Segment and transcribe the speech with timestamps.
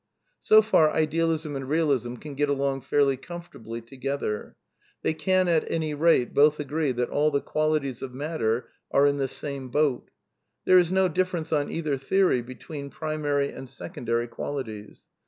[0.39, 4.55] So far Idealism and Eealism can get along fairly com fortably together:
[5.03, 9.19] they can, at any rate, both agree that all the qualities of matter are in
[9.19, 10.09] the same boat:
[10.65, 15.03] there is no difference on either theory between primary and secondary qualities.